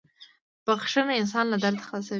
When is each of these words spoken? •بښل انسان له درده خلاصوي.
•بښل 0.65 1.07
انسان 1.21 1.45
له 1.49 1.57
درده 1.63 1.83
خلاصوي. 1.87 2.09